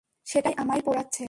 সেটাই 0.27 0.55
আমায় 0.57 0.81
পোড়াচ্ছে। 0.81 1.19